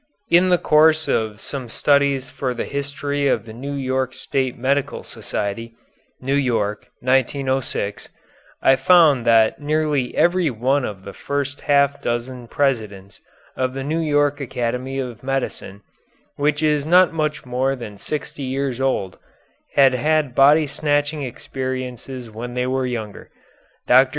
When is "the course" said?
0.49-1.07